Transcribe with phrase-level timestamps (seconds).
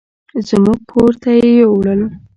[0.47, 2.01] زموږ کور ته يې يوړل.